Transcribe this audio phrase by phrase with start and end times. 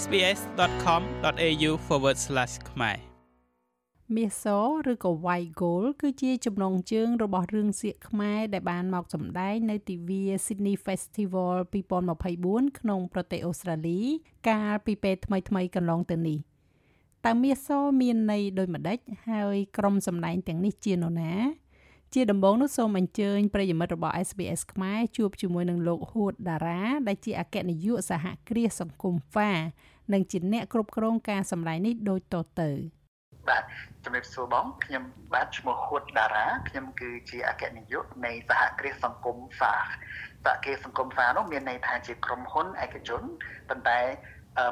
[0.00, 1.70] sbs.com.au/
[2.70, 2.98] ខ្មែរ
[4.16, 4.44] មាស
[4.90, 11.54] ឬក៏ White Gold គឺជាចំណងជើងរបស់រឿងសៀកខ្មែរដែលបានមកសម្ដែងនៅទិវា Sydney Festival
[12.12, 14.00] 2024ក្នុងប្រទេសអូស្ត្រាលី
[14.48, 16.38] កាលពីពេលថ្មីៗកន្លងទៅនេះ
[17.26, 17.68] តើមាស
[18.00, 18.98] មានន័យដូចម្ដេច
[19.28, 21.32] ហើយក្រុមសម្ដែងទាំងនេះជានរណា
[22.14, 29.50] ជាដំបូងនោះសូមអញ្ជើញប្រិយមិត្តរបស់ SBS ខ្មែរជួបជាមួយនឹងលោកហួតតារាដែលជាអគ្គនាយកសហគ្រាសសង្គមហ្វា
[30.12, 32.70] និងជាអ្នកគ្រប់គ្រងការសម្ដែងនេះដូចតទៅ
[33.48, 33.64] បាទ
[34.04, 35.02] ជំរាបសួរបងខ្ញុំ
[35.34, 39.74] បាទឈ្មោះហួតតារាខ្ញុំគឺជាអគ្គនាយកនៃសហគ្រាសសង្គមហ្វា
[40.44, 43.22] សហគ្រាសសង្គមហ្វានោះមានន័យថាជាក្រុមហ៊ុនឯកជន
[43.68, 44.00] ប៉ុន្តែ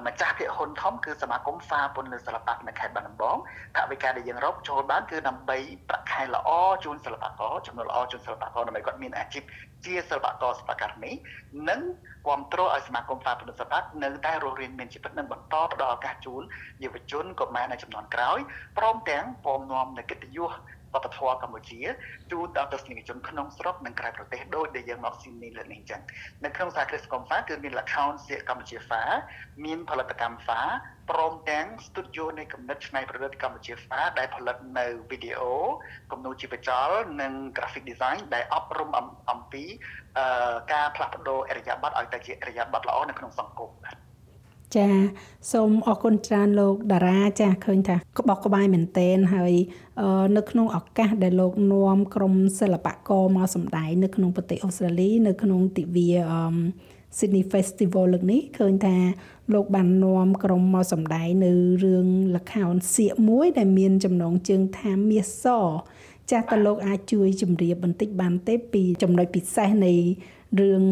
[0.06, 3.36] ម្ចាស់ភាគហ៊ុនធំគឺសមាគមហ្វាពន្ធលើសិល្បៈនៅខេត្តបាត់ដំបង
[3.76, 5.56] ថាវិការដែលយើងរកចូលបានគឺដើម្បី
[5.88, 6.50] ប្រាក់ខែល្អ
[6.84, 9.42] ជូនសិល្បករចំណូលល្អជូនសិល្បករដើម្បីគាត់មានអាជីព
[9.84, 11.14] ជាសិល្បករសិល្បករនេះ
[11.68, 11.80] និង
[12.26, 16.42] គ្រប់គ្រងឲ្យសមាគមហ្វាពន្ធសិល្បៈនៅតែរស់រានមានជីវិតនិងបន្តផ្ដល់ឱកាសជូន
[16.84, 18.38] យុវជនកុមារនៅចំនួនក្រោយ
[18.78, 20.52] ព្រមទាំងពំនាំនៅកិត្តិយស
[20.94, 21.80] វប្បធម៌កម្ពុជា
[22.30, 26.02] ជូនដល់ទស្សនិកជនក្នុងស្រុកនិងក្រៅប្រទេសដោយដែលយើងមកស៊ីនីលើនេះអញ្ចឹង
[26.44, 29.02] នៅក្នុងសហគ្រាសសង្គមហ្វាគឺមាន account សៀកកម្ពុជាហ្វា
[29.64, 30.60] មានផលិតកម្មហ្វា
[31.10, 35.54] ព្រមទាំង studio នៃកំណត់ឆ្នៃប្រឌិតកម្ពុជាហ្វាដែលផលិតនៅវីដេអូ
[36.12, 36.88] គំនូរជីវចល
[37.20, 38.90] និង graphic design ដែលអប់រំ
[39.30, 39.64] អំពី
[40.72, 44.09] ការផ្លាស់ប្ដូរអរិយាប័ត្រឲ្យទៅជាអរិយាប័ត្រល្អនៅក្នុងសង្គមបាទ
[44.76, 44.88] ចា
[45.52, 49.52] សូមអរគុណច្រើនលោកតារាចាឃើញថាក្បោះក្បាយមែនតែនហើយ
[50.36, 56.08] នៅក្នុងឱកាសដែលលោកនាំក្រុមសិល្បករមកសម្ដែងនៅក្នុងប្រទេសអូស្ត្រាលី នៅក្នុងទិវា
[57.16, 58.96] Sydney Festival លើកនេះឃើញថា
[59.54, 61.52] លោកបាននាំក្រុមមកសម្ដែងនៅ
[61.84, 65.46] រឿងល្ខោនសៀកមួយ ដែលមានចំណងជើងថាមាសស
[66.30, 69.94] ចាស់តើលោកអាចជួយជម្រាបបន្តិចបានទេពីចំណុចពិសេសនៃ
[70.58, 70.82] រឿង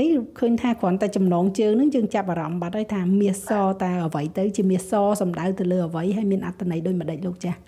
[0.00, 3.50] នេះឃើញថាគ្រាន់តែចំណងជើងនឹងយើងចាប់អារម្មណ៍បាត់ហើយថាមាសស
[3.82, 7.58] តើអ្វីទៅជាមាសសសំដៅទៅលើអ្វីហើយមានអត្ថន័យដូចម្ដេចលោកចាស់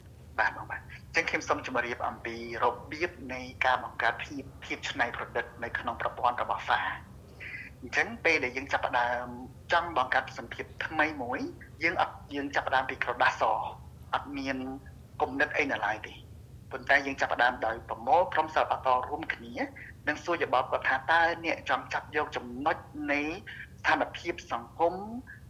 [0.40, 0.80] បាទបងបាទ
[1.14, 6.80] ចឹងខ្ញុំសូមជម្រាបអំពីរបៀបនៃការបង្កើតភាពភាពច្នៃប្រឌិតនៅក្នុងប្រព័ន្ធរបស់ហ្វា
[7.80, 9.26] អញ្ចឹងពេលដែលយើងចាប់ផ្ដើម
[9.72, 11.40] ចង់បង្កើតសម្ភារថ្មីមួយ
[11.82, 13.42] យើងអត់យើងចាប់ផ្ដើមពីក្រដាសស
[14.14, 14.56] អត់មាន
[15.22, 16.14] គំនិតអីនៅឡើយទេ
[16.72, 19.54] ប៉ុន្តែយើងចាប់ផ្ដើមដោយប្រមូលក្រុមសិល្បកររួមគ្នា
[20.08, 22.76] និងសួរយោបល់គាត់ថាតើអ្នកចង់ចាប់យកចំណុច
[23.12, 23.20] នៃ
[23.80, 24.94] ស្ថានភាពសង្គម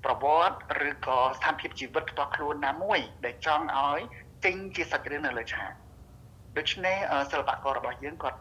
[0.05, 4.01] ប្រវត្តិឬក៏ស្ថានភាពជីវិតផ្ទាល់ខ្លួនណាមួយ ដែលចង់ឲ្យ
[4.45, 5.71] ចេញជាសាច់រឿងនៅលើឆាក
[6.57, 6.97] ដូច្នេះ
[7.31, 8.39] សិល្បកររបស់យើងគាត់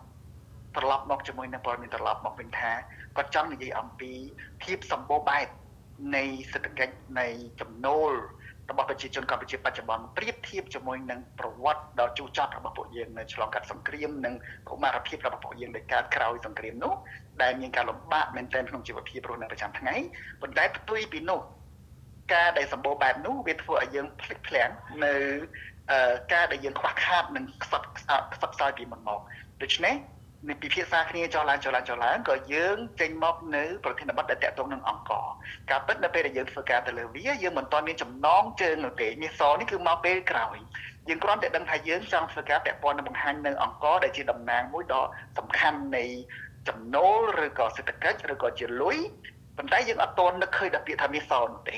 [0.75, 2.71] ត្រឡប់មកជាមួយនឹងព័ត៌មានត្រឡប់មកវិញថា
[3.15, 4.11] គាត់ចង់និយាយអំពី
[4.63, 5.47] ភាពសម្បូរបែប
[6.15, 7.27] នៃសេដ្ឋកិច្ចនៃ
[7.61, 8.11] ចំណូល
[8.71, 14.33] របស់ប្រជាជនកម្ពុជាបច្ចុប្បន្នប្រៀបធៀបជាមួយនឹងប្រវត្តិដ៏ជូរចត់របស់ពួកយើងនៅឆ្លងកាត់សង្គ្រាមនិង
[14.69, 16.93] កុមារភាពរបស់ពួកយើងដែលកើតក្រោយសង្គ្រាមនោះ
[17.41, 19.95] ដែលមានការលំបាកមែនទែនក្នុងជីវភាពរស់នៅប្រចាំថ្ងៃ
[20.41, 21.39] ប៉ុន្តែផ្ទុយពីនោះ
[22.33, 24.69] ការដែលសម្បូរបែបនោះវាធ្វើឲ្យយើងភ្លេចភ្លាំង
[25.03, 25.13] នៅ
[26.33, 28.25] ការដែលយើងខ្វះខាតនិងខ្សត់ខ្សត់
[28.55, 29.19] ខ្សោយពីមុនមក
[29.61, 29.95] ដូច្នេះ
[30.49, 35.11] នៃពិភាក្សាគ្នាចុះឡើងចុះឡើងចុះឡើងក៏យើងចេញមកនៅប្រធានបទដែលតកតងនឹងអង្គ
[35.69, 40.57] ការពិតនៅពេលដែលយើងធ្វើការទៅលើវាយើងមិនទាន់មានចំណងជើងនៅទេមាសនេះគឺមកពេលក្រោយ
[41.09, 45.03] យើងគ្រាន់តែដឹងថាយើងចង់ធ្វើការពាក់ព័ន្ធនឹងបង្ហាញនៅអង្គដែលជាតំណាងមួយដ៏
[45.37, 46.05] សំខាន់នៃ
[46.67, 48.97] ចំណូលឬក៏សេដ្ឋកិច្ចឬក៏ជាលុយ
[49.57, 51.77] ប៉ុន្តែយើងអត់ទាន់នឹកឃើញដល់ពាក្យថាមាសនោះទេ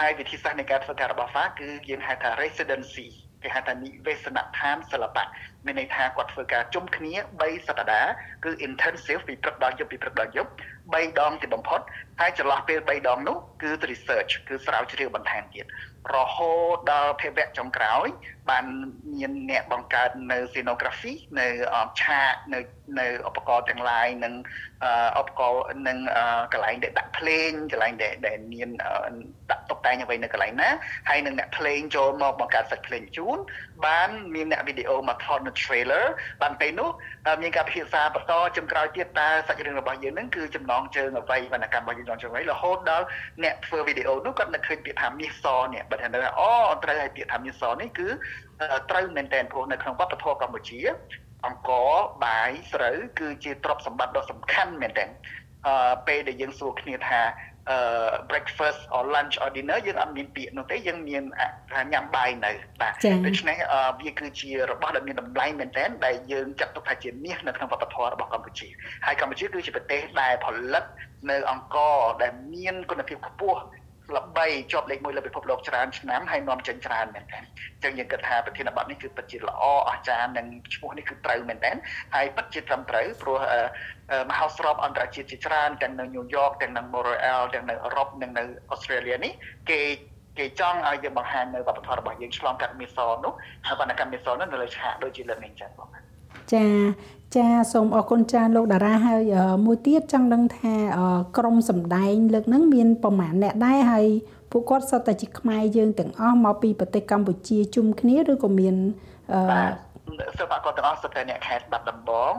[0.00, 3.06] ហើយវិធីសាស្ត្រនៃការធ្វើការរបស់ FA គឺយើងហៅថា residency
[3.42, 5.24] គេហៅថានិវេសនដ្ឋានសិល្បៈ
[5.66, 8.10] មានន័យថាគាត់ធ្វើការជុំគ្នា3សប្តាហ៍
[8.44, 10.50] គឺ intensive ពីព្រឹកដល់យប់ពីព្រឹកដល់យប់
[10.84, 11.80] 3ដងទីបំផុត
[12.20, 15.66] ហើយចន្លោះពេល3ដងនោះគឺ research គឺស្រាវជ្រាវបន្ថែមទៀត
[16.16, 18.06] រហូតដល់ភេវៈចុងក្រោយ
[18.50, 18.64] បាន
[19.14, 21.46] មានអ្នកបង្កើតនៅ scenography នៅ
[22.02, 22.60] ឆាកនៅ
[22.98, 24.34] នៅឧបករណ៍ទាំង lain និង
[25.20, 25.98] ឧបករណ៍និង
[26.52, 28.68] កន្លែងដែលដាក់ភ្លេងកន្លែងដែលដែលមាន
[29.50, 30.70] ដាក់តុបតែងអ្វីនៅកន្លែងណា
[31.08, 33.38] ហើយនឹងអ្នកភ្លេងចូលមកបង្កើតសាច់ភ្លេងជូន
[33.86, 36.04] បានមានអ្នកវីដេអូមកថតនៅ trailer
[36.42, 36.90] បានពេលនោះ
[37.42, 43.06] មានការពិភាក្សាបន្តជំក្រោយទៀតតើសាច់រឿងរបស់យើងនឹងគឺចំណងជើងអ្វីវណ្ណកម្មរបស់យើងចំណងជើងអ្វីរហូតដល់
[43.44, 46.06] អ្នកធ្វើវីដេអូនោះគាត់នឹកឃើញពាក្យថាមាសសនេះបើថា
[46.40, 46.52] អូ
[46.84, 48.08] ត្រូវឲ្យពាក្យថាមាសសនេះគឺ
[48.90, 50.80] ត្រូវមែនតើព្រោះនៅក្នុងវប្បធម៌កម្ពុជា
[51.46, 51.70] អង្គ
[52.24, 55.06] បាយស្រូវគឺជាទ្រព្យសម្បត្តិដ៏សំខាន់មែនតើ
[55.66, 57.20] អឺពេលដែលយើងសួរគ្នាថា
[57.57, 57.57] អឺ
[58.30, 61.22] breakfast or lunch or dinner យើងអត់មានពាក្យនោះទេយើងមាន
[61.72, 62.92] ថាញ៉ាំបាយនៅបាទ
[63.26, 63.56] ដូច្នេះ
[64.00, 68.68] វាគឺជារបស់ដែលមានតម្លៃមែនទែនដែលយើងចាត់ទុកថាជាមាសនៅក្នុងវប្បធម៌របស់កម្ពុជា
[69.06, 70.84] ហើយកម្ពុជាគឺជាប្រទេសដែលផលិត
[71.30, 71.76] នៅអង្គ
[72.22, 73.60] ដែលមានគុណភាពខ្ពស់
[74.16, 81.72] ល្បីជាប់លេខ1លើពិភពលោកច្រើនឆ្នាំហើយនាំចេញច្រើនមែនតើអញ្ចឹងយើងគិតថាប្រធានបទនេះគឺពិតជាល្អអស្ចារ្យនិងឈ្មោះនេះគឺត្រូវមែនតើ
[82.14, 83.38] ហើយពិតជាត្រឹមត្រូវព្រោះ
[84.30, 89.32] មហោស្រពអន្តរជាតិជាច្រើនទាំងនៅញូវយ៉កទាំងនៅ Montreal ទាំងនៅអឺរ៉ុបនិងនៅអូស្ត្រាលីនេះ
[89.70, 89.80] គេ
[90.38, 93.32] គេចង់ឲ្យយើងបង្ហាញនៅវប្បធម៌របស់យើងឆ្លងកាត់មីសនោះ
[93.66, 95.88] ហើយវណ្ណកម្មមីសនោះនៅលើឆាកដូចជាលើកនេះចឹងបង
[96.52, 96.64] ចា
[97.36, 99.22] ចាសូមអរគុណចាលោកតារាហើយ
[99.66, 100.74] មួយទៀតចង់ដឹងថា
[101.38, 104.06] ក្រុមសម្ដែងលើកហ្នឹងមានប្រមាណអ្នកដែរហើយ
[104.50, 108.74] ពួកគាត់សុទ្ធតែជាខ្មែរយើងទាំងអស់មកពីប្រទេសកម្ពុជាជុំគ្នាឬក៏មាន
[109.32, 109.40] អឺ
[110.38, 112.34] សិល្បករទាំងអស់សុទ្ធតែអ្នកខេត្តបាត់ដំបង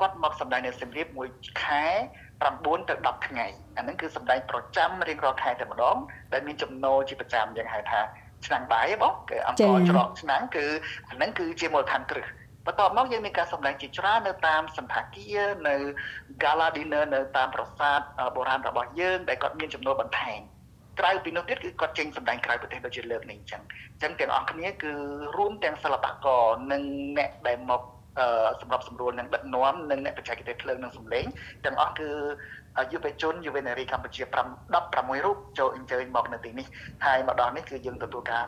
[0.00, 1.28] គាត់មកសម្ដែងនៅសៀមរាបមួយ
[1.64, 1.86] ខែ
[2.38, 3.46] 9ទៅ10ថ្ងៃ
[3.76, 5.96] អាហ្នឹងគឺសម្ដែងប្រចាំរៀងរាល់ខែតែម្ដង
[6.32, 8.00] ដែលមានចំណូលជាប្រចាំយ៉ាងហៅថា
[8.46, 9.58] ឆ្នាំងបាយបងគឺអង្គ
[9.88, 10.64] ច្រកឆ្នាំងគឺ
[11.08, 12.26] អាហ្នឹងគឺជាមូលដ្ឋានគ្រឹះ
[12.66, 15.74] បន្ទាប់មកយើងមានការសម្ដែងជាច្រើននៅតាមសន្តាគារនៅ
[16.42, 18.00] gala dinner នៅតាមប្រាសាទ
[18.34, 20.40] បុរាណរបស់យើងដែលគាត់មានចំណូលបន្ថែម
[21.00, 23.62] ក្រៅពីនោះទៀតគឺគាត់ចេញសម្ដែងក្រៅប្រទេសដូចជាលើកនេះអញ្ចឹង
[23.92, 24.92] អញ្ចឹងទាំងអស់គ្នាគឺ
[25.36, 26.82] រួមទាំងសិល្បករនិង
[27.18, 27.82] អ្នកដែលមក
[28.60, 31.24] សម្រាប់សម្រួលនឹងដឹកនាំនិងអ្នកបច្ចេកទេសភ្លើងនិងសម្លេង
[31.64, 32.10] ទាំងអស់គឺ
[32.92, 36.66] យុវជនយុវនារីកម្ពុជា5 16រូបចូលអញ្ជើញមកនៅទីនេះ
[37.06, 38.44] ហើយមកដល់នេះគឺយើងទទួលការ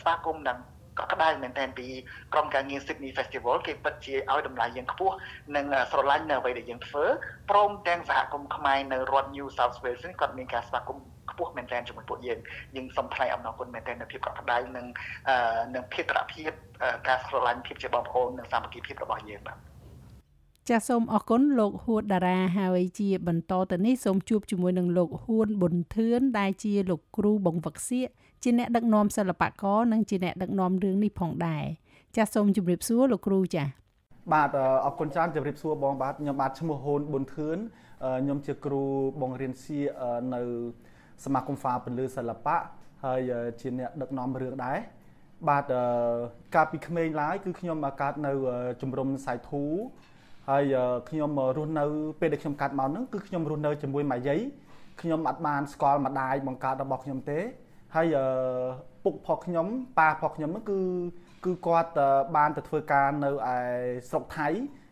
[0.00, 0.58] ស្វាគមន៍និង
[0.98, 1.86] ក៏ក្តៅមែនទែនពី
[2.32, 5.14] ក្រុមការងារ Sydney Festival គេពិតជាឲ្យតម្លៃយើងខ្ពស់
[5.56, 7.04] និងស្រឡាញ់នៅអ្វីដែលយើងធ្វើ
[7.50, 12.38] ព្រមទាំងសហគមន៍ខ្មែរនៅរដ្ឋ New South Wales នេះគាត់មានការស្វាគមន៍ខ្ពស់មែនទែនជាមួយពួកយើង
[12.76, 14.86] យើងសូមថ្លែងអំណរគុណមែនទែននៅភាពកក់ក្ដៅនិង
[15.74, 16.50] និងភាពត្រភាព
[17.08, 19.58] ការស្រឡាញ់ភាពជាបងប្អូននិងសាមគ្គីភាពរបស់យើងបាទ
[20.70, 28.08] ចាសសូមអរគុណលោកហួតតារាហើយជាបន្តទៅនេះសូមជួបជាមួយនឹងលោកហ៊ួនប៊ុនធឿនដែលជាលោកគ្រូបង្វឹកសៀក
[28.42, 31.64] ជាអ្នកដឹកនាំសិល្បករនិងជាអ្នកដឹកនាំរឿងនេះផងដែរ
[32.16, 33.66] ចាសសូមជម្រាបសួរលោកគ្រូចាស
[34.32, 34.50] បាទ
[34.84, 37.58] អរគុណច្រើនជម្រាបសួរបងបាទខ្ញុំបាទឈ្មោះហ៊ុនប៊ុនធឿន
[38.22, 38.84] ខ្ញុំជាគ្រូ
[39.22, 39.88] បង្រៀនសៀក
[40.34, 40.40] នៅ
[41.24, 42.56] សមាគមហ្វាពន្លឺសិល្បៈ
[43.04, 43.30] ហើយ
[43.60, 44.78] ជាអ្នកដឹកនាំរឿងដែរ
[45.48, 45.64] បាទ
[46.54, 48.32] កាលពីក្មេងឡើយគឺខ្ញុំកើតនៅ
[48.82, 49.64] ជំរំសៃធូ
[50.50, 50.74] ហើយ
[51.08, 51.84] ខ្ញុំរស់នៅ
[52.20, 54.40] ពេលដែលខ្ញុំកាត់មកហ្នឹងគឺខ្ញុំរស់នៅជាមួយម៉ាយាយ
[55.00, 57.38] ខ្ញុំអត់បានស្គាល់ម្ដាយបង្កើតរបស់ខ្ញុំទេ
[57.94, 58.16] ហើយ
[59.04, 59.66] ពុកផុសខ្ញុំ
[59.98, 60.78] ប៉ាផុសខ្ញុំហ្នឹងគឺ
[61.44, 61.90] គឺគាត់
[62.36, 63.32] បានទៅធ្វើការនៅឯ
[64.10, 64.48] ស្រុកថៃ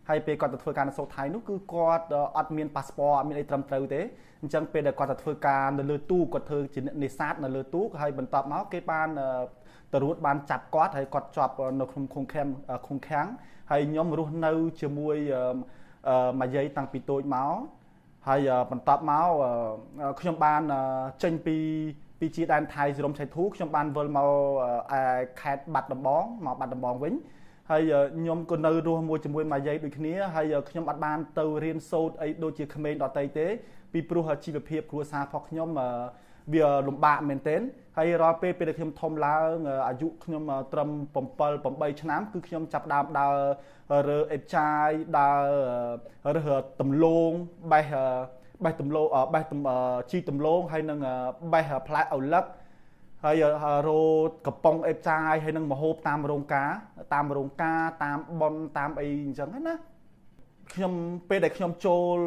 [0.08, 2.04] ហើយពេលគាត់ទៅធ្វើការនៅស្រុកថៃនោះគឺគាត់
[2.36, 4.00] អត់មានប៉ាសពតអត់មានអីត្រឹមត្រូវទេ
[4.42, 9.08] អញ្ចឹងពេលដែលគាត់ទៅធ្វើការនៅលើទូកគាត់ធ្វើជានេសាទនៅលើទូកហើយបន្ទាប់មកគេបាន
[9.94, 12.48] តរួតបានចាប់គាត់ហើយគាត់ជាប់នៅក្នុងឃុំឃាំង
[12.86, 13.26] ឃុំឃាំង
[13.70, 15.16] ហើយខ្ញុំរស់នៅជាមួយ
[16.40, 17.54] ម៉ាយាយតាំងពីតូចមក
[18.28, 18.40] ហើយ
[18.70, 19.28] បន្ទាប់មក
[20.20, 20.62] ខ្ញុំបាន
[21.22, 21.56] ចេញពី
[22.20, 24.30] ពីជាដែនថៃសរមឆៃធូខ្ញុំបានវិលមក
[25.00, 25.02] ឯ
[25.40, 27.14] ខេត្តបាត់ដំបងមកបាត់ដំបងវិញ
[27.70, 27.82] ហើយ
[28.16, 33.46] ខ្ញុំក៏នៅរស់មួយជាមួយម៉ាយាយដូចគ្នាហើយខ្ញុំអត់បានទៅរៀនសូត្រអីដូចជាក្មេងដតីទេ
[33.92, 35.68] ពីព្រោះជីវភាពគ្រួសាររបស់ខ្ញុំ
[36.52, 37.60] វាលំបាកមែនទែន
[37.96, 39.54] ហើយរាល់ពេលពេលដែលខ្ញុំធំឡើង
[39.88, 40.42] អាយុខ្ញុំ
[40.72, 40.90] ត្រឹម
[41.40, 43.36] 7 8ឆ្នាំគឺខ្ញុំចាប់ដើមដើរ
[44.08, 44.88] រើអេបចាយ
[45.18, 47.30] ដើររើទំលង
[47.72, 47.86] បេះ
[48.64, 49.42] បេះទំលងបេះ
[50.10, 50.98] ជីទំលងហើយនឹង
[51.52, 52.44] បេះផ្លែអូលឹក
[53.24, 53.44] ហើយ
[53.88, 54.00] រោ
[54.46, 56.70] កំប៉ុងអេបចាយហើយនឹងមហូបតាមរោងការ
[57.14, 59.74] តាមរោងការតាមប៉ុនតាមអីអញ្ចឹងណា
[60.74, 60.92] ខ្ញុំ
[61.28, 62.18] ពេលដែលខ្ញុំចូល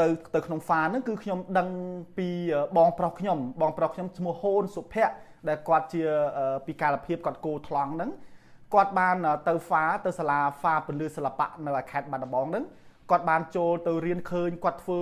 [0.00, 1.68] ទៅទៅក្នុងហ្វាហ្នឹងគឺខ្ញុំដឹង
[2.18, 2.28] ពី
[2.76, 5.14] បងប្រុសខ្ញុំបងប្រុសខ្ញុំឈ្មោះហូនសុភ័ក្រ
[5.48, 6.02] ដែលគាត់ជា
[6.66, 8.10] ពីកាលភាពគាត់គោថ្លង់ហ្នឹង
[8.74, 9.16] គាត់បាន
[9.48, 12.64] ទៅហ្វាទៅសាលាហ្វាពន្លឺសិល្បៈនៅខេត្តបាត់ដំបងហ្នឹង
[13.10, 15.00] គាត់បានចូលទៅរៀនឃើញគាត់ធ្វើ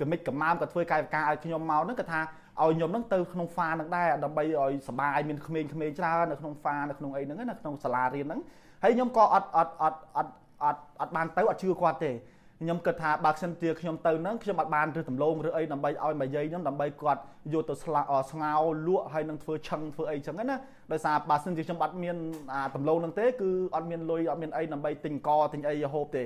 [0.00, 2.20] កមិចកម្មាមគាត់ធ្វើកាយវិការឲ្យខ្ញុំមកហ្នឹងគាត់ថា
[2.62, 8.40] ឲ្យខ្ញុំហ្នឹងទៅក្នុងហ្វាហ្នឹងដែរដើម្បីឲ្យសบายមានក្មេងៗច្រើននៅក្នុងហ្វានៅក្នុងអីហ្នឹងនៅក្នុងសាលារៀនហ្នឹង
[8.82, 10.32] ហើយខ្ញុំក៏អត់អត់អត់អត់
[10.62, 12.12] អត់អត់បានទៅអត់ជឿគាត់ទេ
[12.61, 17.21] ខ្ញុំគិតថាបើខ្ញុំជាខ្ញុំទៅហ្នឹងខ្ញុំអត់បានឬដំឡូងឬអីដើម្បីឲ្យម៉ាយាយខ្ញុំដើម្បីគាត់
[17.53, 18.01] យកទៅស្លា
[18.31, 18.53] ស្ងោ
[18.87, 20.55] លក់ហើយនឹងធ្វើឆឹងធ្វើអីចឹងណា
[20.91, 22.15] ដោយសារបើសិនជាខ្ញុំអត់មាន
[22.53, 26.23] អាដំឡូងហ្នឹងទេគឺអត់មានលុយអត់មានអីដើម្បីទិញកទិញអីហូបទេ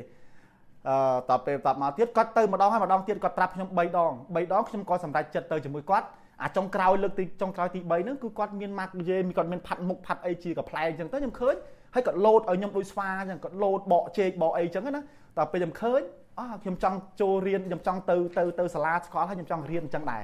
[0.89, 6.07] អឺតពេលតមកទៀតគាត់ទៅម្ដងហើយម្ដងទៀតគាត់ប្រាប់ខ្ញុំ3ដង3ដងខ្ញុំក៏សម្រេចចិត្តទៅជាមួយគាត់
[6.41, 11.55] អាចុងក្រោយលើកទីចុងក្រោយទី3ហ្នឹងគឺគាត់មានម៉ាត់យេមានគាត់មានផាត់មុខផាត់អីជាកំ pl ែងអញ្ចឹងទៅខ្ញុំឃើញ
[11.93, 15.01] ហើយគាត់លោតឲ្យខ្ញុំដូចស្វាអញ្ចឹងគាត់លោតបកជែកបកអីអញ្ចឹងណា
[15.37, 16.01] តពេលខ្ញុំឃើញ
[16.39, 20.23] អោះខ្ញុំចង់ចូលរៀនខ្ញុំចង់ទៅទៅទៅសាលាស្គាល់ហើយខ្ញុំចង់រៀនអញ្ចឹងដែរ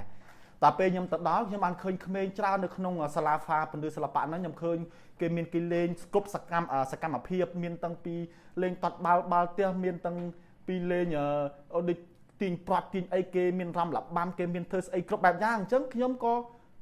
[0.63, 4.77] តពេលខ្ញុំទៅដល់ខ្ញុំបានឃើញក្មេងច្រើននៅក្នុងសាលាហ្វាពន្លឺសិល្បៈហ្នឹងខ្ញុំឃើញ
[5.19, 8.15] គេមានគេលេងគ្រប់សកម្មសកម្មភាព មានតាំងពី
[8.61, 10.17] លេងតាត់បាល់បាល់ផ្ទះមានតាំង
[10.67, 11.05] ពីលេង
[11.89, 11.97] ដូច
[12.41, 16.33] ទាញប្រាត់ទាញអីគេមានរំលបាំគេមានធ្វើស្អីគ្រប់បែបយ៉ាងអញ្ចឹងខ្ញុំក៏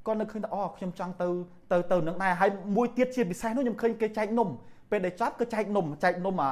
[0.08, 1.30] ក៏នៅឃើញថាអូខ្ញុំចង់ទៅ
[1.72, 4.50] ទៅទៅនឹងដែរហើយមួយទៀតជាពិសេសនោះខ្ញុំឃើញគេចែកនំ
[4.92, 6.52] ពេលដែលចប់គឺចែកនំចែកនំអា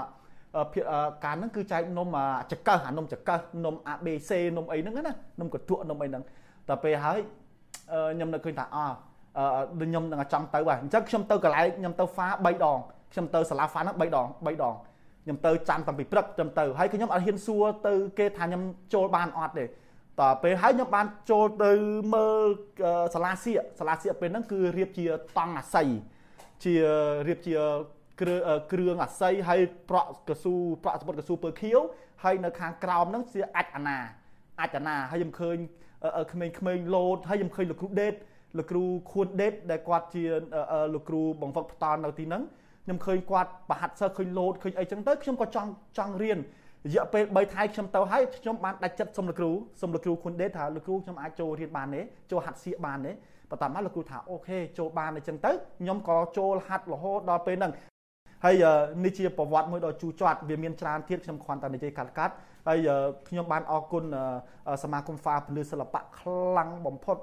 [1.25, 2.07] ការហ្នឹងគឺចែកនំ
[2.51, 6.23] ចកើសអានំចកើសនំ ABC នំអីហ្នឹងណានំកន្ទក់នំអីហ្នឹង
[6.69, 7.19] តែពេលហើយ
[8.13, 8.77] ខ្ញុំនៅឃើញថាអ
[9.81, 12.79] ខ្ញុំនឹងចង់ទៅបាទអញ្ចឹងខ្ញុំទៅកន្លែងខ្ញុំទៅហ្វា3ដង
[13.11, 14.75] ខ្ញុំទៅសាលាហ្វាហ្នឹង3ដង3ដង
[15.23, 18.61] ខ្ញុំទៅចាំតាំងពីព្រឹកខ្ញុំទៅហើយខ្ញុំអត់ហ៊ានសួរទៅគេថាខ្ញុំ
[18.93, 21.71] ចូលបានអត់ទេតើពេលហើយខ្ញុំបានចូលទៅ
[22.13, 22.43] មើល
[23.13, 25.05] សាលាសៀកសាលាសៀកពេលហ្នឹងគឺរៀបជា
[25.37, 25.87] តង់អាស័យ
[26.63, 26.75] ជា
[27.27, 27.55] រៀបជា
[28.21, 28.39] គ្រឿង
[28.71, 31.79] គ្រឿងអាស័យហើយប្រក់កស៊ូប្រក់សពុតកស៊ូពើខៀវ
[32.23, 33.97] ហើយនៅខាងក្រោមហ្នឹងជាអាចអាណា
[34.61, 35.57] អាចអាណាហើយខ្ញុំឃើញ
[36.31, 38.13] ក្មេងៗលោតហើយខ្ញុំឃើញលោកគ្រូដេត
[38.57, 40.23] លោកគ្រូខួនដេតដែលគាត់ជា
[40.93, 42.43] លោកគ្រូបង្វឹកផ្តល់នៅទីហ្នឹង
[42.85, 46.39] ខ្ញុំឃើញគាត់ប្រហាត់សិស្សឃើញលោតឃើញអីចឹងទៅខ្ញុំក៏ចង់ចង់រៀន
[46.87, 53.11] រយៈពេល3ថ្ងៃខ្ញុំទៅហើយខ្ញុំបានដាច់ចិត្តសុំលោកគ្រូសុំលោកគ្រូខុនដេតថាលោកគ្រូខ្ញុំអាចចូលរៀនបានទេចូលហាត់សៀកបានទេ
[53.51, 57.71] បន្ទាប់មកលោកគ្រូថាអូខេចូលបានអញ្ចឹងទៅខ្ញុំក៏ចូលហាត់រហូតដល់ពេលហ្នឹង
[58.43, 58.63] ហើយ
[59.03, 62.33] នេះជាប្រវត្តិមួយដ៏ជូរចត់វាមានច្រើនទៀតខ្ញុំគ្រាន់តែនិយាយកាត់កាត់
[62.67, 62.89] ហើយ
[63.27, 64.03] ខ្ញុំបានអរគុណ
[64.83, 67.17] សមាគមហ្វាពលឺសិល្បៈខ្លាំងបំផុត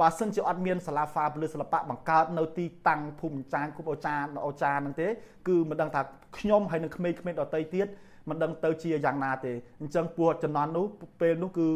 [0.00, 5.08] បើសិនជាអត់មានសាលាហ្វាពលឺសិល្បៈបង្កើតនៅទីតាំងភូមិចានគុំអូចានអូចានហ្នឹងទេ
[5.48, 6.00] គឺមិនដឹងថា
[6.38, 7.86] ខ្ញុំហើយនឹងក្មេងៗដទៃទៀត
[8.28, 10.86] មិនដឹងទៅជាយ៉ាងណាទេអញ្ចឹងពួកចំនួននោះ
[11.20, 11.68] ពេលនោះគឺ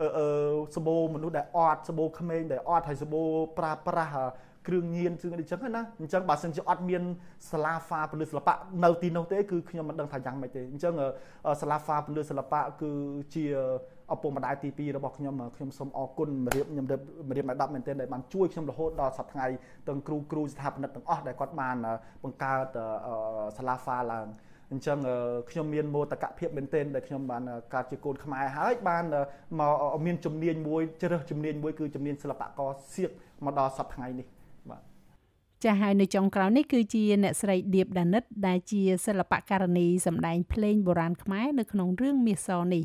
[0.00, 0.26] អឺ
[0.76, 3.22] សបោមនុស្សដែលអត់សបោក្មេងដែលអត់ហើយសបោ
[3.58, 4.12] ប្រាប្រាស់
[4.66, 7.02] គ្រឿងញៀនជឿអញ្ចឹងណាអញ្ចឹងបើសិនជាអត់មាន
[7.50, 10.94] សាលាហ្វាពលិសិល្បៈនៅទីនោះទេគឺខ្ញុំមិនដឹងថាយ៉ាងម៉េចទេអញ្ចឹង
[11.60, 12.90] សាលាហ្វាពលិសិល្បៈគឺ
[13.34, 13.44] ជា
[14.12, 17.00] ឪពុកម្ដាយទី2របស់ខ្ញុំខ្ញុំសូមអរគុណម្រាបខ្ញុំម្រាប
[17.50, 19.46] ម្ដាប់មែនទែនដែលបានជួយខ្ញុំរហូតដល់សប្តាហ៍ថ្ងៃ
[19.88, 21.76] ទាំងគ្រូគ្រូស្ថាបនិកទាំងអស់ដែលគាត់បាន
[22.24, 22.66] បង្កើត
[23.56, 24.26] សាលាហ្វាឡើង
[24.72, 24.98] អញ្ចឹង
[25.50, 27.42] ខ្ញុំមានមោទកភាពមែនទែនដែលខ្ញុំបាន
[27.74, 29.04] កើតជាកូនខ្មែរហើយបាន
[29.60, 29.74] មក
[30.06, 33.10] មានជំនាញមួយជ្រើសជំនាញមួយគឺជំនាញសិល្បករសៀក
[33.44, 34.37] មកដល់សប្តាហ៍ថ្ងៃនេះបាទ
[35.64, 42.84] ចាស់ហើយនៅចុងក្រោយនេះគឺជាអ្នកស្រីឌៀបដានិត ដែលជាសិល្បករនីសម្ដែងភ្លេងបុរាណខ្មែរនៅក្នុងរឿងមាសសនេះ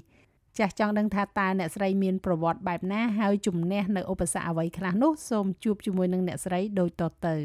[0.57, 7.35] ចាស់ចង់ដឹងថាតើអ្នកស្រីមានប្រវត្តិបែបណាហើយជំនះនៅឧបសគ្គអ្វីខ្លះនោះសូមជួបជាមួយនឹងអ្នកស្រីដូចតទៅ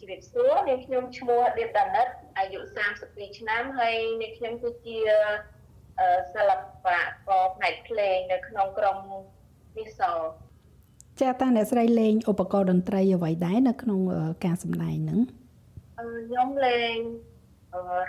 [0.00, 2.06] ជំរាបសួរនាងខ្ញុំឈ្មោះឌៀបដានិត
[2.38, 2.60] អាយុ
[2.98, 4.98] 32ឆ្នាំហើយនាងខ្ញុំគឺជា
[6.34, 6.86] សិល្ប
[7.26, 8.96] ករផ្នែកភ្លេងនៅក្នុងក្រុម
[9.76, 10.18] វិសល
[11.20, 14.00] ចាតាអ្នកស្រីលេងឧបករណ៍តន្ត្រីអ្វីដែរនៅក្នុង
[14.44, 15.20] ការសម្ដែងហ្នឹង
[15.96, 16.96] ខ្ញុំលេង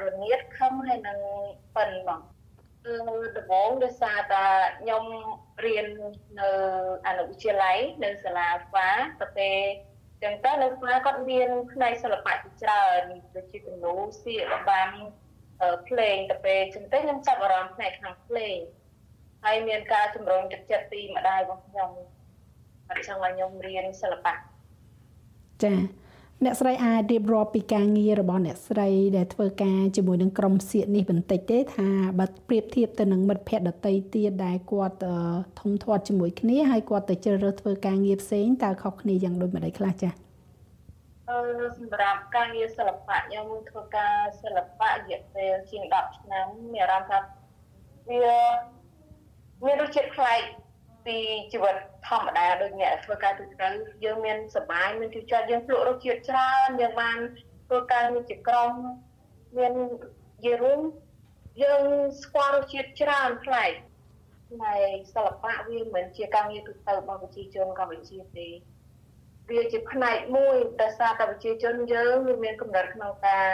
[0.01, 1.19] រនៀតខំហើយនឹង
[1.75, 2.21] ប៉ិនបង
[2.85, 2.93] គឺ
[3.37, 4.45] ដំបូងដោយសារតែ
[4.79, 5.03] ខ្ញុំ
[5.65, 5.85] រៀន
[6.39, 6.49] នៅ
[7.07, 8.89] អនុវិទ្យាល័យនៅសាលាហ្វា
[9.19, 9.57] ប្រទេស
[10.23, 13.01] ចឹងទៅនៅស្មាគាត់មានផ្នែកសិល្បៈជាច្រើន
[13.35, 14.89] ដូចជាគំនូសៀករបាំ
[15.87, 18.57] ភ្លេងទៅពេលចឹងទៅខ្ញុំចាប់អារម្មណ៍ផ្នែកខាងភ្លេង
[19.43, 21.91] ហើយមានការជំរុញទឹកចិត្តពីម្ដាយរបស់ខ្ញុំ
[22.91, 24.33] អត់ចង់ឲ្យខ្ញុំរៀនសិល្បៈ
[25.63, 25.73] ចា
[26.45, 34.97] អ្នកស្រីអាចរៀបរាប់ពីការងាររបស់អ្នកស្រីដែលធ្វើការជាមួយនឹងក្រុមសៀកនេះបន្តិចទេថាបើប្រៀបធៀបទៅនឹងមិត្តភ័ក្តិដតីទៀតដែលគាត់
[35.59, 40.13] ធំធាត់ជាមួយគ្នាហើយគាត់ទៅជ្រើសរើសធ្វើការងារផ្សេងតើខុសគ្នាយ៉ាងដូចម្តេចខ្លះចា៎
[41.29, 41.39] អឺ
[41.77, 47.19] សម្រាប់ការងារសិល្បៈខ្ញុំធ្វើការសិល្បៈរយៈពេលជាង10ឆ្នាំមានអារម្មណ៍ថា
[48.09, 48.39] វា
[49.65, 50.41] មានរសជាតិប្លែក
[51.05, 51.17] ពី
[51.51, 51.75] ជីវិត
[52.07, 53.69] ធម្មតាដូចអ្នកធ្វើការទូទៅ
[54.05, 57.17] យើងមានសបាយមានទីចិត្តយើងភ្លក់រសជាតិច្រើនយើងបាន
[57.67, 58.71] ធ្វើការងារជាក្រុម
[59.57, 59.73] មាន
[60.45, 60.81] យេរួម
[61.63, 61.81] យើង
[62.21, 63.71] ស្គាល់រសជាតិច្រើនប្លែក
[64.61, 68.47] ហើយសិល្បៈវាមិនជាការងារទូទៅរបស់ប្រជាជនកម្ពុជាទេ
[69.49, 73.49] វាជាផ្នែកមួយដែលសារតែប្រជាជនយើងវាមានកម្រិតក្នុងការ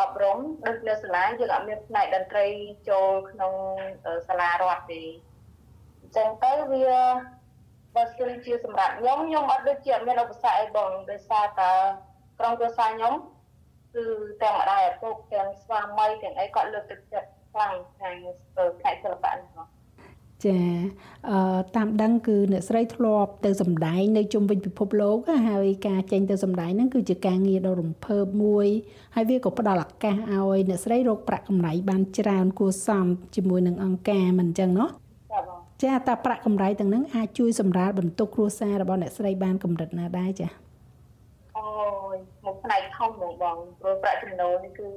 [0.00, 2.46] អប់រំដូចនៅសាលាយើងអត់មានផ្នែកតន្ត្រី
[2.88, 3.52] ចូលក្នុង
[4.28, 5.02] សាលារដ្ឋទេ
[6.16, 6.88] ចឹងទៅវា
[7.94, 11.72] បើសិនជាសម្រាប់ខ្ញុំខ្ញុំអត់ដូចជាអត់មានឧបសគ្គអីបងដោយសារតែ
[12.38, 13.14] ក្រុមគ្រួសារខ្ញុំ
[13.94, 14.04] គឺ
[14.42, 19.66] ទាំងម្ដាយឪពុកទាំងស្វាមីទាំងអីគាត់លើកទឹកចិត្តខ្លាំងខាងស្ទើរខេត្តសិល្បៈនេះបង
[20.44, 20.58] ចា
[21.30, 25.18] អឺតាមដឹងគឺអ្នកស្រីធ្លាប់ទៅសម្ដែងនៅជុំវិញពិភពលោក
[25.48, 28.66] ហើយការចេញទៅសម្ដែងហ្នឹងគឺជាការងារដ៏រំភើបមួយ
[29.14, 33.06] ហើយវាក៏ផ្ដល់ឱកាសឲ្យអ្នកស្រីរកប្រាក់ចំណេញបានច្រើនគួរសម
[33.36, 34.90] ជាមួយនឹងអង្គការមិនអញ្ចឹងណោះ
[35.82, 40.48] ចាតើប្រាក់កម្រៃទាំងហ្នឹងអាចជួយសម្រាលបន្ទុកគ្រួសាររបស់អ្នកស្រីបានកម្រិតណាដែរចា
[41.56, 41.68] អូ
[42.14, 44.88] យមកផ្នែកធំហ្មងបងព្រោះប្រាក់ចំណូលនេះគឺ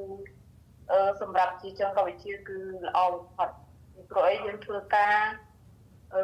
[0.92, 2.58] អឺសម្រាប់ជាជនកម្ពុជាគឺ
[2.88, 3.50] ល្អបំផុត
[4.10, 5.18] ព្រោះអីយើងធ្វើការ
[6.14, 6.22] អឺ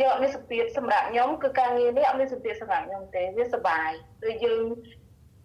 [0.00, 3.90] យកមានសម្ពាធសម្រាប់ខ្ញុំគឺការងារនេះអត់មានសម្ពាធសម្រាប់ខ្ញុំទេវាសុបាយ
[4.24, 4.64] ដូចយើង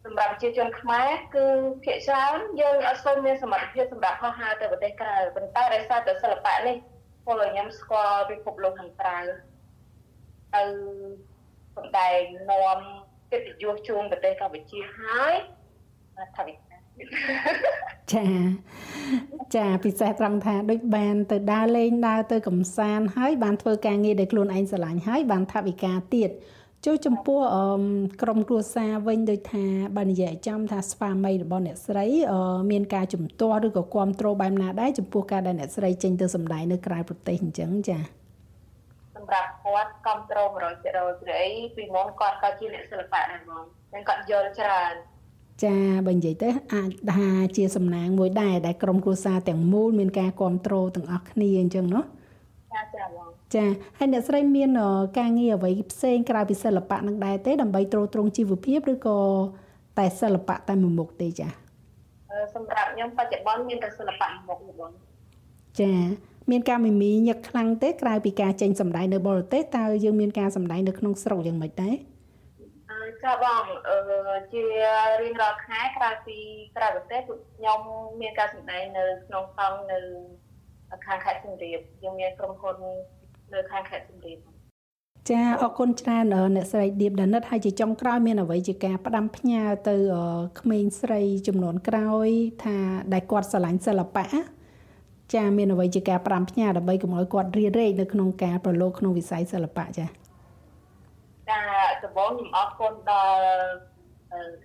[0.06, 1.46] សម្រាប់ប្រជាជនខ្មែរគឺ
[1.84, 6.76] ភាគច្រើនយើងអត់សូវមានសមត្ថភាពសម្រាប់ហោះហើរទៅប្រទេសក្រៅប៉ុន្តែដោយសារតែសិល្បៈនេះ
[7.26, 9.20] ពលខ្ញុំស្គាល់ពិភពលោកខាងក្រៅ
[10.56, 10.64] ទៅ
[11.76, 12.80] សម្ដែងនាំ
[13.32, 15.34] កិត្តិយសជូនប្រទេសកម្ពុជាហើយ
[16.38, 16.80] ថាវិការ
[18.14, 18.28] ចា
[19.56, 26.30] ចាពិសេសត្រង់ថាដូចបានទៅដើរលេងដើរទៅកំសាន្តហើយបានធ្វើការងារដែលខ្លួនឯងស្រឡាញ់ហើយបានថវិកាទៀត
[26.87, 27.41] ចូលចំពោះ
[28.23, 29.65] ក្រុមគ្រួសារវិញដូចថា
[29.97, 32.07] បើនិយាយចំថាស្វាមីរបស់អ្នកស្រី
[32.71, 37.99] មានការជំទាស់ឬក៏គ្រប់គ្រងបែបណាដែរចំពោះការដែលអ្នកស្រីចេញទៅសម្ដែងនៅក្រៅប្រទេសអញ្ចឹងចា
[39.17, 41.09] សម្រាប់គាត់គ្រប់គ្រង100%ព្រោះ
[41.41, 44.95] អីពីមុនគាត់ក៏ជាអ្នកសិល្បៈដែរហ្មងហើយគាត់យល់ច្រើន
[45.65, 52.07] ចាបើនិយាយទៅអាចថាជាសំណាងមួយដែរដែលក្រុមគ្រួសារទាំងមូលមានការគ្រប់គ្រងទាំងអស់គ្នាអញ្ចឹងเนาะ
[52.73, 53.66] ចាចាបង ចា
[53.98, 54.70] ហើយអ្នកស្រីមាន
[55.20, 59.18] ការងារអ្វីផ្សេងក្រៅពីសិល្បៈនឹងដែរទេដើម្បីទ្រទ្រង់ជីវភាពឬក៏
[59.98, 61.48] តែសិល្បៈតែមួយមុខទេចា
[62.56, 64.92] សម្រាប់ខ្ញុំបច្ចុប្បន្នមានតែសិល្បៈមួយមុខបង
[65.82, 65.94] ចា
[66.52, 71.96] មានការមីមីញឹកខ្លាំងទេក្រៅពីការចេញសម្ដែងនៅបរទេសតើយើងមានការសម្ដែងនៅក្នុងស្រុកយ៉ាងម៉េចដែរ
[73.24, 73.98] ចាបងអឺ
[74.54, 74.64] ជា
[75.22, 76.38] រៀងរាល់ខែក្រៅពី
[76.78, 77.20] ក្រៅប្រទេស
[77.56, 77.80] ខ្ញុំ
[78.22, 80.00] មានការសម្ដែងនៅក្នុងសង្ឃនៅ
[81.06, 82.76] ខាងខេត្តសៀមរាបយើងមានក្រុមហ៊ុន
[83.54, 84.38] នៅខាងខេត្តសៀមរាប
[85.30, 86.26] ចាអរគុណច្រើន
[86.56, 89.96] អ្នកស្រីឌៀបដានិតហើយជាចុងក្រោយមានអ្វីជាការផ្ដាំផ្ញើទៅ
[90.60, 92.30] ក្មេងស្រីចំនួនក្រោយ
[92.64, 92.78] ថា
[93.14, 94.26] ដែលគាត់ស្រឡាញ់សិល្បៈ
[95.34, 100.06] ចាមានអ្វីជាការផ្ដាំផ្ញើដើម្បីកុំឲ្យគាត់រៀនរែកនៅក្នុងការប្រឡូកក្នុងវិស័យសិល្បៈចា
[101.50, 101.60] ចា
[102.04, 103.40] ដំបូងខ្ញុំអរគុណដល់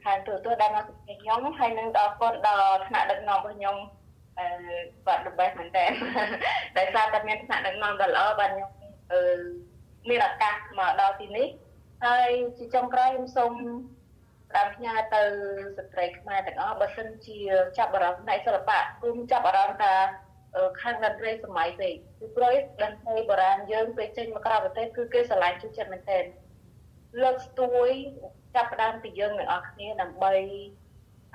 [0.03, 3.77] ខាងទូទៅដែលមកសម្ភាសខ្ញុំហើយនឹងអរគុណដល់ថ្នាក់ដឹកនាំរបស់ខ្ញុំ
[4.39, 4.47] អឺ
[5.07, 5.87] បាទ the best មែនតើ
[6.79, 8.71] ដោយសារតែមានថ្នាក់ដឹកនាំដ៏ល្អបាទខ្ញុំ
[9.13, 9.21] អឺ
[10.09, 11.49] មានឱកាសមកដល់ទីនេះ
[12.05, 13.53] ហើយជាចុងក្រោយខ្ញុំសូម
[14.57, 15.23] តាមផ្ញើទៅ
[15.77, 17.39] ស្ត្រីខ្មែរទាំងអស់បើសិនជា
[17.79, 19.93] ចាប់អារម្មណ៍ផ្នែកសិល្បៈគុំចាប់អារម្មណ៍ថា
[20.83, 26.25] ខាងតន្ត្រីសម័យពេកគឺព្រោះតន្ត្រីបុរាណយើងពេលចេញមកក្រៅប្រទេសគឺគេឆ្លាញ់ជួយចិត្តមែនទែន
[27.23, 27.91] លើកស្ទួយ
[28.55, 30.35] ចាប់ផ្ដើមពីយើងទាំងអស់គ្នាដើម្បី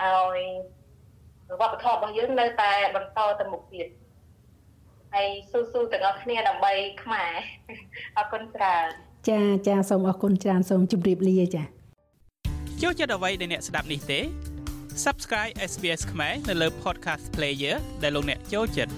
[0.04, 0.40] ឲ្យ
[1.50, 3.88] វប្បធម៌របស់យើងនៅតែបន្តទៅមុខទៀត
[5.14, 6.74] ហើយស៊ូស៊ូទាំងអស់គ្នាដើម្បី
[7.04, 7.34] ខ្មែរ
[8.18, 8.88] អរគុណច្រើន
[9.30, 11.64] ចាចាសូមអរគុណច្រើនសូមជម្រាបលាចា
[12.82, 14.20] ចូលចិត្តអ្វីដែលអ្នកស្ដាប់នេះទេ
[15.06, 18.94] Subscribe SBS ខ្មែរនៅលើ Podcast Player ដែលលោកអ្នកចូលចិត្ត